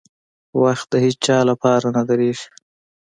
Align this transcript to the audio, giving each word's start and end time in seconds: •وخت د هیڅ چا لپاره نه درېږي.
•وخت 0.61 0.87
د 0.91 0.95
هیڅ 1.03 1.17
چا 1.25 1.37
لپاره 1.49 1.87
نه 1.95 2.03
درېږي. 2.09 2.47